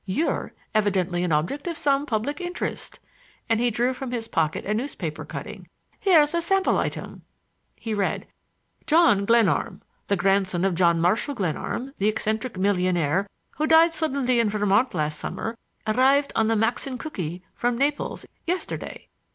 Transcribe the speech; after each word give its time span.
You're 0.07 0.53
evidently 0.73 1.23
an 1.23 1.31
object 1.31 1.67
of 1.67 1.77
some 1.77 2.07
public 2.07 2.41
interest,"—and 2.41 3.59
he 3.59 3.69
drew 3.69 3.93
from 3.93 4.09
his 4.09 4.27
pocket 4.27 4.65
a 4.65 4.73
newspaper 4.73 5.23
cutting. 5.25 5.67
"Here's 5.99 6.33
a 6.33 6.41
sample 6.41 6.79
item." 6.79 7.21
He 7.75 7.93
read: 7.93 8.25
"John 8.87 9.25
Glenarm, 9.25 9.83
the 10.07 10.15
grandson 10.15 10.65
of 10.65 10.73
John 10.73 10.99
Marshall 10.99 11.35
Glenarm, 11.35 11.93
the 11.97 12.07
eccentric 12.07 12.57
millionaire 12.57 13.29
who 13.57 13.67
died 13.67 13.93
suddenly 13.93 14.39
in 14.39 14.49
Vermont 14.49 14.95
last 14.95 15.19
summer, 15.19 15.55
arrived 15.85 16.33
on 16.35 16.47
the 16.47 16.55
Maxinkuckee 16.55 17.43
from 17.53 17.77
Naples 17.77 18.25
yesterday. 18.47 19.07